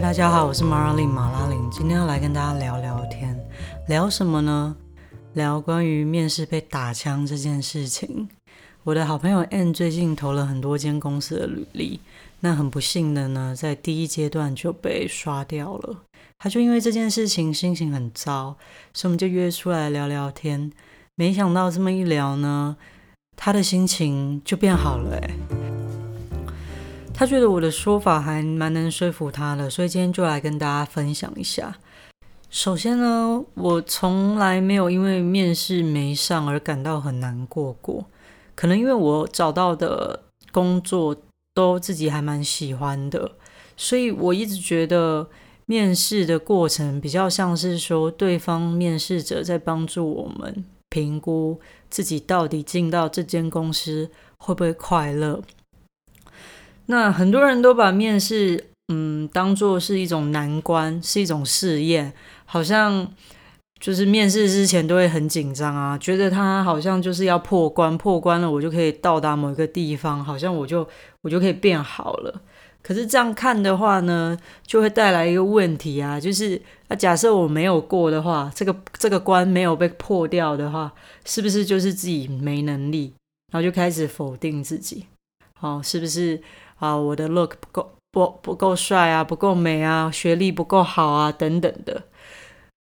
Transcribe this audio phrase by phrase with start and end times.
[0.00, 3.38] 大家好，我是马拉琳马拉琳，今天要来跟大家聊聊天，
[3.86, 4.74] 聊什么呢？
[5.34, 8.26] 聊关于面试被打枪这件事情。
[8.82, 12.00] 我的好朋友 Ann 最近投了很多间公司的履历，
[12.40, 15.98] 那很不幸的呢，在第一阶段就被刷掉了。
[16.38, 18.56] 他就因为这件事情心情很糟，
[18.94, 20.72] 所以我们就约出来聊聊天。
[21.14, 22.78] 没想到这么一聊呢，
[23.36, 25.59] 他的心情就变好了诶。
[27.20, 31.76] 他觉得我的说法还蛮能说服他的，所以今天就来跟大家分享一下。
[32.48, 38.06] 首先呢，我从来没有因为面试没上而感到很难过过。
[38.54, 41.14] 可能因为我找到的工作
[41.52, 43.32] 都自己还蛮喜欢的，
[43.76, 45.28] 所以我一直觉得
[45.66, 51.60] 面试的过程比较像是说，对方面试者在帮助我们评估
[51.90, 55.42] 自己到底进到这间公司会不会快乐。
[56.90, 62.12] 那很多人都把面试，嗯，当做是一种难关，是一种试验，
[62.44, 63.06] 好像
[63.78, 70.86] 就是面试之前都会很紧张啊，觉得他好像就是要破关，破关了我就可以到达某一个地方，好像我就
[71.22, 72.42] 我就可以变好了。
[72.82, 80.92] 可是这样看的话呢，就会带来一个问题啊，就是啊，假设我没有过的话，这个这个关没有被破掉的话，
[81.24, 83.14] 是不是就是自己没能力，
[83.52, 85.06] 然后就开始否定自己？
[85.54, 86.40] 好，是不是？
[86.80, 92.02] 啊，我的 look 不够不不够帅啊，不够美啊，学历不够好啊，等等的。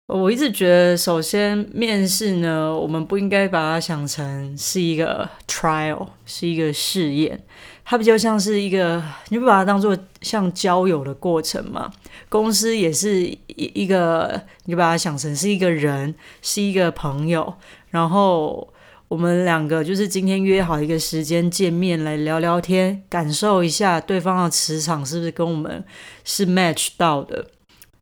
[0.08, 7.44] 我一直觉得，首先面试呢，我们不应该把它想成是一个 trial，是一个试验。
[7.84, 11.92] 它比较像是一个，你不把它当做像交友的过程嘛？
[12.30, 17.56] 公司也是一一个，你把它想成是一个人，是一个朋友，
[17.90, 18.68] 然后。
[19.08, 25.84] 我们两个就是今天约好一个时间见面来聊聊天，感受一下对方的磁场是不是跟我们
[26.24, 27.46] 是 match 到的。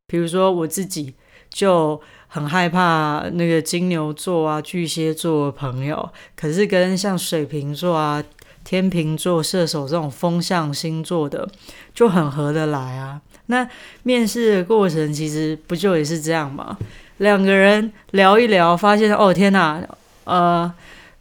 [0.08, 1.14] 比如说我自己
[1.50, 8.24] 就很害怕那个金牛座啊、巨蟹座的朋友，可是跟像水瓶座啊、
[8.64, 11.48] 天秤座、射手这种风象星座的
[11.94, 13.22] 就很合得来啊。
[13.48, 13.68] 那
[14.04, 16.78] 面试的过程其实不就也是这样吗？
[17.18, 19.86] 两个人聊一聊，发现哦天哪，
[20.24, 20.74] 呃。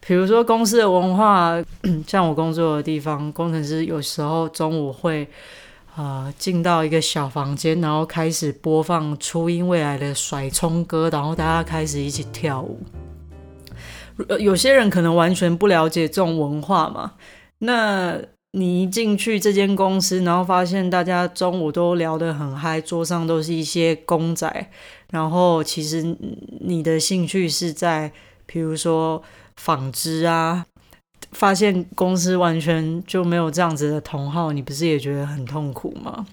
[0.04, 1.56] 比如说公司的文化，
[2.08, 5.28] 像我工作的地方，工程师有时候中午会，
[5.94, 12.80] 呃，进到一个小房间，然后开始播放初音未来的甩葱歌，然后大家开始一起跳舞。
[14.40, 17.12] 有些人可能完全不了解这种文化嘛，
[17.58, 18.18] 那
[18.50, 24.70] 你一进去这间公司，然后发现大家中午都聊得很嗨，桌上都是一些公仔，
[25.12, 26.16] 然后其实
[26.60, 28.10] 你的兴趣是在，
[28.46, 29.22] 比如说。
[29.56, 30.64] 纺织啊，
[31.32, 36.26] 发现公司完全就没有这样子的同好，你不是也觉得很痛苦吗？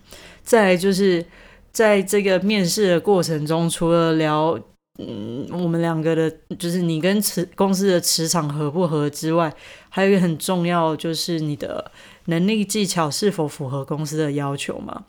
[0.43, 1.23] 再就是
[1.71, 4.59] 在这个面试的过程中，除了聊
[4.97, 9.53] 嗯我们两个的，就是你跟磁公司的磁场合不合之外，
[9.89, 11.91] 还有一个很重要，就是你的
[12.25, 15.05] 能力技巧是否符合公司的要求嘛？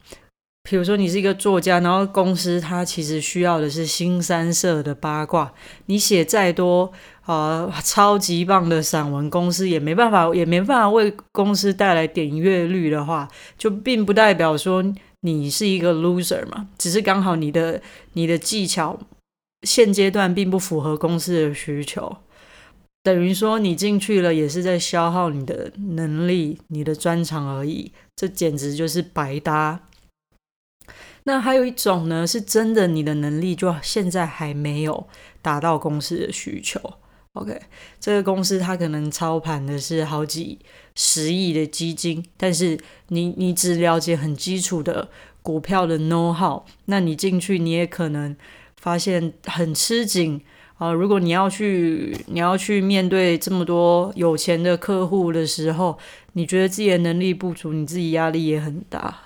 [0.63, 5.53] 比如说你是一个作家，然后公司它其实需要的是新三色的八卦，
[5.87, 6.93] 你写再多。
[7.27, 14.85] 啊，超级棒的散文，公司也没办法，也没办法为公司带来点阅率的话，就并不代表说
[15.21, 17.81] 你是一个 loser 嘛，只是刚好你的
[18.15, 18.99] 你的技巧
[19.63, 22.17] 现阶段并不符合公司的需求，
[23.05, 29.79] 等于说你进去了也是在消耗你的能力、你的专长而已，这简直就是白搭。
[31.25, 35.07] 那还有一种呢，是真的你的能力就现在还没有
[35.43, 36.81] 达到公司的需求。
[37.35, 37.61] OK，
[38.01, 40.59] 这个公司它可能操盘的是好几
[40.97, 42.77] 十亿的基金，但是
[43.09, 45.09] 你你只了解很基础的
[45.41, 48.37] 股票的 know how，那你进去你也可能
[48.81, 50.41] 发现很吃紧
[50.79, 50.91] 啊。
[50.91, 55.97] 如果你要去你要去面对这么多有钱的客户的时候，
[56.33, 59.17] 你觉得自己的能力不足，你自己压力也很大。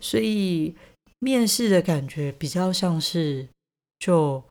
[0.00, 0.74] 所以
[1.18, 3.48] 面试的感觉比较像是，
[3.98, 4.42] 就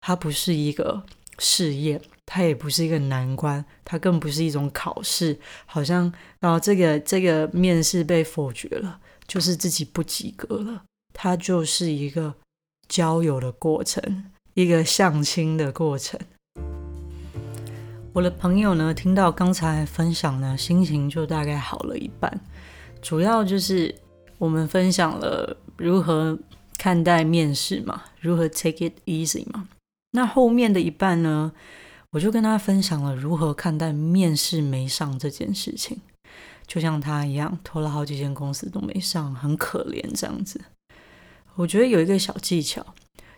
[0.00, 1.04] 它不是一个。
[1.40, 5.36] 试验，它也不是一个难关，它更不是一种考试。
[5.66, 10.84] 好像，然后这个这个面试被否决了，就是自己不及格了。
[11.12, 12.36] 它就是一个
[12.86, 16.20] 交友的过程，一个相亲的过程。
[18.12, 22.40] 我的朋友呢，听到刚才分享呢，心情就大概好了一半。
[23.02, 23.92] 主要就是
[24.44, 26.38] 我们分享了如何
[26.76, 29.66] 看待面试嘛，如何 take it easy 嘛。
[30.10, 31.50] 那后面的一半呢，
[32.10, 35.98] 我就跟他分享了如何看待面试没上这件事情。
[36.66, 40.60] 就像他一样，投了好几间公司都没上，很可怜这样子。
[41.54, 42.84] 我觉得有一个小技巧，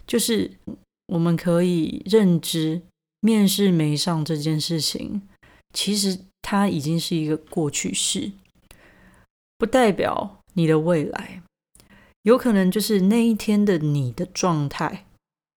[0.09, 0.51] 就是
[1.07, 2.83] 我们可以认知
[3.21, 5.23] 面试没上这件事情，
[5.73, 8.33] 其实它已经是一个过去式，
[9.57, 11.43] 不代表你的未来。
[12.23, 15.07] 有可能就是那一天的你的状态，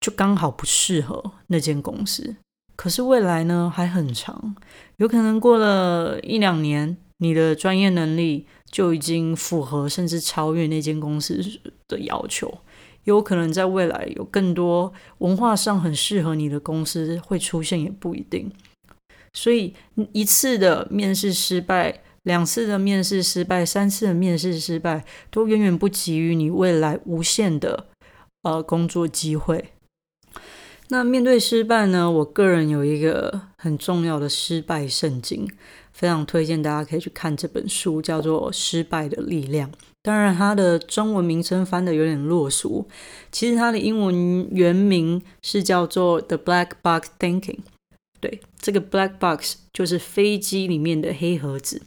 [0.01, 2.37] 就刚好不适合那间公司。
[2.77, 4.55] 可是未来呢还很长，
[4.99, 11.43] 有可能过了一两年，你的专业能力就已经符合甚至超越那间公司
[11.89, 12.59] 的要求。
[13.05, 18.53] 有可能在未来有更多文化上很适合你的公司会出现，也不一定。
[19.33, 19.75] 所以
[20.13, 27.87] 一次的面试失败，两次的面试失败，三次的面试失败，都远远不及于你未来无限的
[28.43, 29.73] 呃工作机会。
[30.91, 32.11] 那面对失败呢？
[32.11, 35.47] 我个人有一个很重要的失败圣经，
[35.93, 39.71] 非常推荐大家可以去看这本书，叫做《失败的力量》。
[40.03, 42.89] 当然，它的中文名称翻的有点落俗，
[43.31, 47.41] 其实它的英文原名是叫做《The Black Box Thinking》。
[48.19, 51.83] 对，这个 Black Box 就是飞机里面的黑盒子。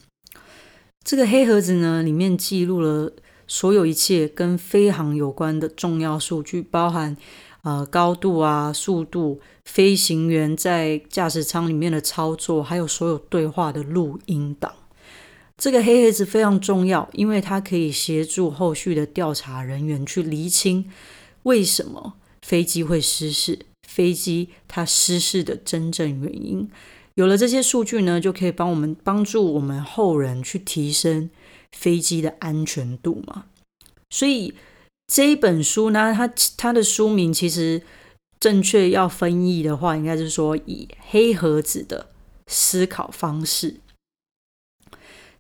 [1.04, 3.12] 这个黑盒子呢，里面记录了
[3.48, 7.16] 所有一切跟飞行有关的重要数据，包含。
[7.64, 14.74] 呃，高度啊，速度，飞行员在驾驶舱里面的操作，还有所有对话的录音档。
[15.60, 20.90] 这个黑盒子非常重要，因为它可以协助后续的调查人员去厘清
[21.44, 26.68] 为什么飞机会失事，飞机它失事的真正原因。
[27.16, 31.30] 有了这些数据呢，就可以帮我们帮助我们后人去提升
[31.72, 33.46] 飞机的安全度嘛。
[34.10, 34.54] 所以。
[35.14, 36.26] 这一本书呢，它
[36.56, 37.82] 它的书名其实
[38.40, 42.08] 正确要翻译的话，应该是说以黑盒子的
[42.48, 43.82] 思考方式。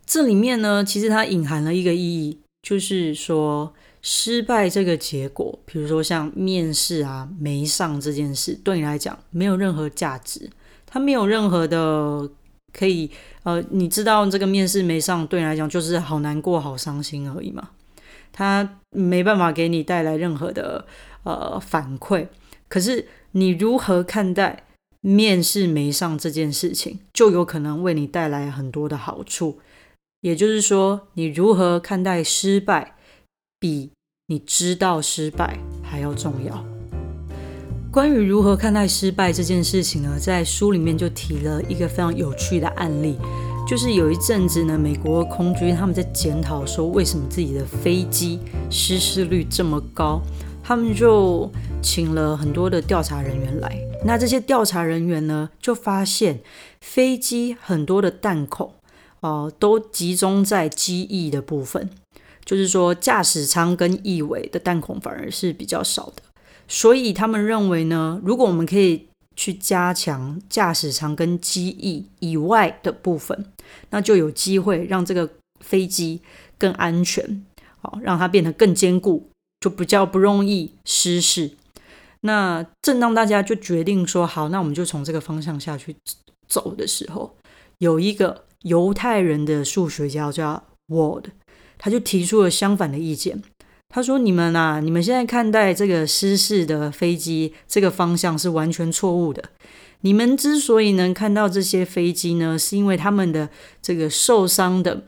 [0.06, 10.50] 这里面呢，其实它隐含了一个意义，就是说失败这个结果，比如说像面试啊没上这件事，对你来讲没有任何价值，
[10.92, 12.30] 他没有任何的
[12.74, 13.10] 可以
[13.44, 17.70] 呃，你知道这个面试没上，对你来讲就是好难过、好伤心而已嘛。
[18.34, 20.86] 他没办法给你带来任何的
[21.24, 22.28] 呃反馈，
[22.68, 24.64] 可是你如何看待
[25.00, 29.60] 面试没上这件事情，就有可能为你带来很多的好处。
[30.22, 32.96] 也就是说，你如何看待失败，
[33.60, 33.92] 比
[34.28, 36.64] 你知道失败还要重要。
[37.92, 43.18] 关于如何看待失败这件事情呢，在书里面就提了一个非常有趣的案例。
[43.68, 48.40] 就是有一阵子呢，美国空军他们在检讨说，为什么自己的飞机
[48.70, 50.22] 失事率这么高？
[50.64, 51.52] 他们就
[51.84, 53.78] 请了很多的调查人员来。
[54.06, 56.40] 那这些调查人员呢，就发现
[56.80, 58.72] 飞机很多的弹孔
[59.20, 61.90] 哦，都集中在机翼的部分，
[62.46, 66.22] 就是说驾驶舱跟翼尾的弹孔反而是比较少的。
[66.72, 73.46] 所以他们认为呢，如果我们可以去加强驾驶舱跟机翼以外的部分，
[73.90, 75.30] 那就有机会让这个
[75.60, 76.22] 飞机
[76.58, 77.46] 更安全，
[77.82, 79.30] 好让它变得更坚固，
[79.60, 81.52] 就比较不容易失事。
[82.22, 85.94] 那正当大家就决定说好，那我们就从这个方向下去
[86.48, 87.36] 走的时候，
[87.80, 91.26] 有一个犹太人的数学家叫 Ward，
[91.78, 93.44] 他就提出了相反的意见。
[93.94, 99.44] 他说：“你们啊，你们现在看待这个失事的飞机这个方向是完全错误的。
[100.00, 103.50] 你们之所以能看到这些飞机呢，是因为他们的
[103.82, 105.04] 这个受伤的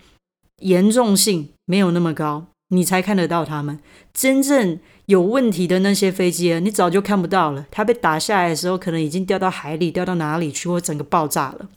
[0.62, 3.80] 严重性没有那么高，你才看得到他们。
[4.14, 7.66] 真正有问题的那些飞机，你早就看不到了。
[7.72, 11.70] 它被打下来的时候，可能已经掉到海里，掉到哪里去，或整个爆炸了。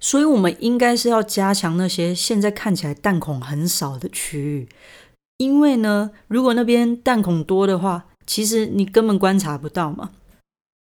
[0.00, 4.68] 所以，我们应该是要加强那些现在看起来弹孔很少的区域。”
[5.40, 10.10] 因为呢，如果那边弹孔多的话，其实你根本观察不到嘛。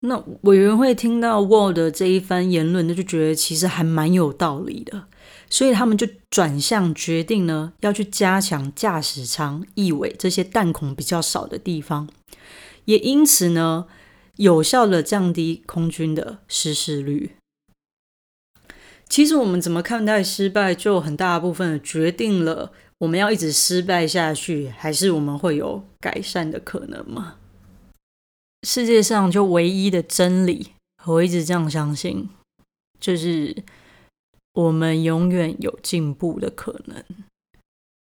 [0.02, 5.06] 那委员会听到 Wall 的这一番言论，那就觉得其实还蛮有道理的，
[5.50, 12.08] 所以他们就转向决定呢，要去加强驾驶舱翼尾这些弹孔比较少的地方，
[12.86, 13.88] 也因此呢，
[14.36, 17.32] 有效的降低空军的失事率。
[19.10, 22.72] 其实我们怎么看待失败，就很大部分决定了。
[23.00, 27.38] 我们要一直失败下去，还是我们会有改善的可能吗？
[28.66, 30.72] 世界上就唯一的真理，
[31.06, 32.30] 我一直这样相信，
[33.00, 33.64] 就是
[34.54, 37.04] 我们永远有进步的可能。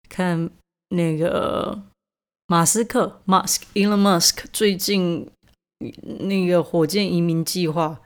[0.09, 0.49] 看
[0.91, 1.83] 那个
[2.47, 5.29] 马斯克 （Musk），Elon Musk 最近
[6.03, 8.00] 那个火箭移民计划，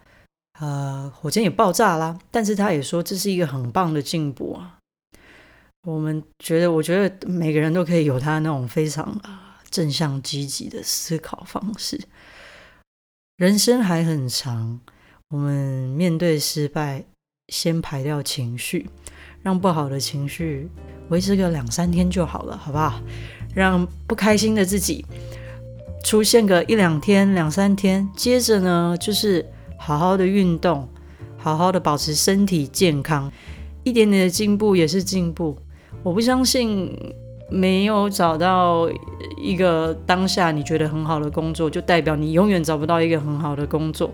[0.58, 4.77] 呃，火箭也爆炸啦，但是他也说这是一个很棒的进步啊。
[5.86, 9.18] 我们觉得，我觉得每个人都可以有他那种非常
[9.70, 12.00] 正向积极的思考方式。
[13.36, 14.80] 人生还很长，
[15.28, 17.04] 我们面对失败，
[17.48, 18.90] 先排掉情绪，
[19.42, 20.68] 让不好的情绪
[21.08, 23.00] 维持个两三天就好了，好不好？
[23.54, 25.06] 让不开心的自己
[26.04, 29.46] 出现个一两天、两三天，接着呢，就是
[29.78, 30.88] 好好的运动，
[31.36, 33.32] 好好的保持身体健康，
[33.84, 35.56] 一点点的进步也是进步。
[36.02, 36.90] 我不相信
[37.50, 38.88] 没有找到
[39.36, 44.10] 一个当下你觉得很好的工作，就代表你永远找不到一个很好的工作。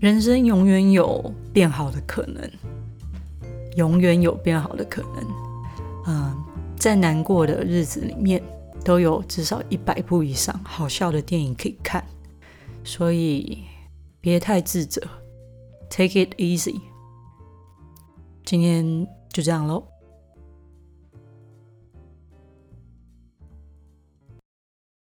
[0.00, 2.50] 人生永远有变好的可能，
[3.76, 5.26] 永远有变好的可能。
[6.06, 6.36] 嗯，
[6.76, 8.42] 在难过的日子里面，
[8.84, 12.04] 都有至少一百部以上好笑的电影可以看，
[12.84, 13.64] 所以
[14.20, 15.02] 别太自责
[15.90, 16.80] ，take it easy。
[18.44, 19.84] 今天就这样喽。